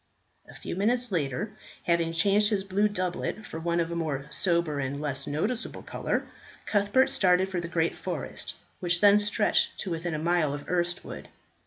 [0.49, 1.51] A few minutes later,
[1.83, 6.25] having changed his blue doublet for one of more sober and less noticeable colour,
[6.65, 11.27] Cuthbert started for the great forest, which then stretched to within a mile of Erstwood.